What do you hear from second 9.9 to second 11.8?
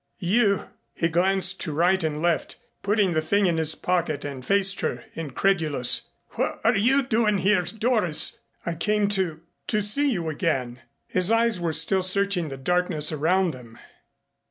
you again" His eyes were